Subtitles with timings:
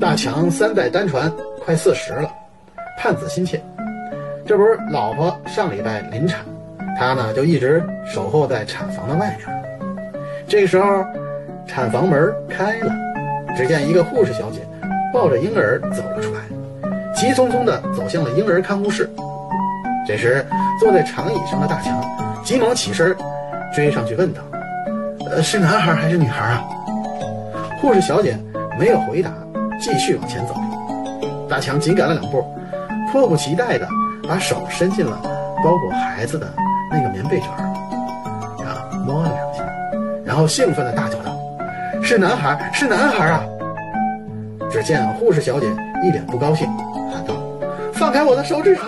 [0.00, 1.30] 大强三代单传，
[1.62, 2.28] 快四十了，
[2.98, 3.62] 盼子心切。
[4.46, 6.40] 这不是老婆上礼拜临产，
[6.98, 10.18] 他呢就一直守候在产房的外面。
[10.48, 11.04] 这个时候，
[11.68, 12.92] 产房门开了，
[13.54, 14.60] 只见一个护士小姐
[15.12, 16.40] 抱着婴儿走了出来，
[17.14, 19.08] 急匆匆地走向了婴儿看护室。
[20.06, 20.44] 这时，
[20.80, 22.02] 坐在长椅上的大强
[22.42, 23.14] 急忙起身，
[23.72, 24.40] 追上去问道
[25.30, 26.64] ：“呃，是男孩还是女孩啊？”
[27.80, 28.36] 护士小姐
[28.78, 29.30] 没有回答，
[29.80, 30.54] 继续往前走。
[31.48, 32.44] 大强紧赶了两步，
[33.10, 33.88] 迫不及待的
[34.28, 35.20] 把手伸进了
[35.64, 36.46] 包裹孩子的
[36.90, 37.64] 那个棉被卷儿，
[38.64, 39.64] 啊，摸了两下，
[40.24, 41.36] 然后兴奋的大叫道
[42.02, 43.42] ：“是男孩，是男孩啊！”
[44.70, 45.66] 只见护士小姐
[46.04, 46.68] 一脸不高兴，
[47.12, 47.34] 喊道
[47.92, 48.78] ：“放开我的手指！”